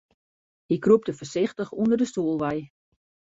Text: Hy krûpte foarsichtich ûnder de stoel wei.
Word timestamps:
Hy 0.69 0.75
krûpte 0.83 1.11
foarsichtich 1.17 1.75
ûnder 1.81 1.99
de 2.01 2.07
stoel 2.11 2.37
wei. 2.43 2.57